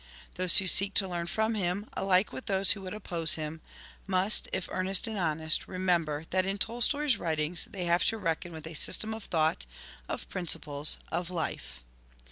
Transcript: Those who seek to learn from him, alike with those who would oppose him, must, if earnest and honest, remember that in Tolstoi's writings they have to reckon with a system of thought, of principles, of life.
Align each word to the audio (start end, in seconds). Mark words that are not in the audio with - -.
Those 0.33 0.57
who 0.57 0.65
seek 0.65 0.95
to 0.95 1.07
learn 1.07 1.27
from 1.27 1.53
him, 1.53 1.87
alike 1.93 2.33
with 2.33 2.47
those 2.47 2.71
who 2.71 2.81
would 2.81 2.93
oppose 2.95 3.35
him, 3.35 3.61
must, 4.07 4.47
if 4.51 4.67
earnest 4.71 5.05
and 5.05 5.15
honest, 5.15 5.67
remember 5.67 6.25
that 6.31 6.43
in 6.43 6.57
Tolstoi's 6.57 7.17
writings 7.17 7.65
they 7.65 7.85
have 7.85 8.03
to 8.05 8.17
reckon 8.17 8.51
with 8.51 8.65
a 8.65 8.73
system 8.73 9.13
of 9.13 9.25
thought, 9.25 9.67
of 10.09 10.27
principles, 10.27 10.97
of 11.11 11.29
life. 11.29 11.83